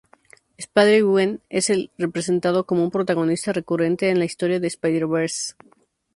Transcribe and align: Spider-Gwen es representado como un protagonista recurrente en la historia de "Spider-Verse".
Spider-Gwen 0.57 1.43
es 1.49 1.67
representado 1.99 2.65
como 2.65 2.83
un 2.83 2.89
protagonista 2.89 3.53
recurrente 3.53 4.09
en 4.09 4.17
la 4.17 4.25
historia 4.25 4.59
de 4.59 4.65
"Spider-Verse". 4.67 5.53